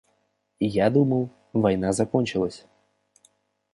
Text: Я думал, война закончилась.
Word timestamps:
Я 0.67 0.89
думал, 0.89 1.29
война 1.53 1.91
закончилась. 1.91 2.65